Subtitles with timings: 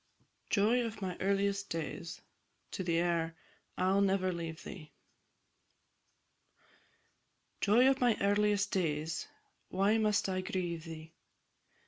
[0.49, 2.21] JOY OF MY EARLIEST DAYS.
[2.87, 3.35] AIR
[3.77, 4.93] "I'll never leave thee."
[7.59, 9.27] Joy of my earliest days,
[9.69, 11.13] Why must I grieve thee?